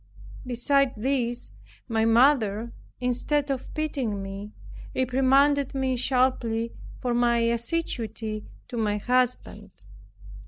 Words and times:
Besides 0.47 0.93
this, 0.97 1.51
my 1.87 2.05
mother, 2.05 2.73
instead 2.99 3.51
of 3.51 3.71
pitying 3.75 4.23
me, 4.23 4.51
reprimanded 4.95 5.75
me 5.75 5.95
sharply 5.95 6.71
for 6.99 7.13
my 7.13 7.37
assiduity 7.37 8.43
to 8.69 8.77
my 8.77 8.97
husband. 8.97 9.69